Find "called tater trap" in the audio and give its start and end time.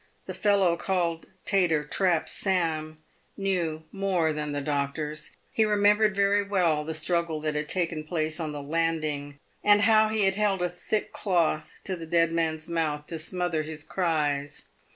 0.77-2.27